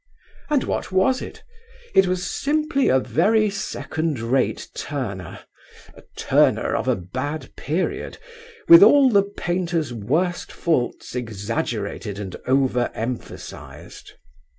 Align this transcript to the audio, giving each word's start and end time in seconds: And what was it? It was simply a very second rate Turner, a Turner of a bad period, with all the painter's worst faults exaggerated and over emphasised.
And 0.49 0.63
what 0.63 0.91
was 0.91 1.21
it? 1.21 1.43
It 1.93 2.07
was 2.07 2.27
simply 2.27 2.87
a 2.89 2.97
very 2.97 3.51
second 3.51 4.17
rate 4.19 4.67
Turner, 4.73 5.41
a 5.93 6.01
Turner 6.17 6.75
of 6.75 6.87
a 6.87 6.95
bad 6.95 7.55
period, 7.55 8.17
with 8.67 8.81
all 8.81 9.11
the 9.11 9.21
painter's 9.37 9.93
worst 9.93 10.51
faults 10.51 11.13
exaggerated 11.15 12.17
and 12.17 12.35
over 12.47 12.89
emphasised. 12.95 14.13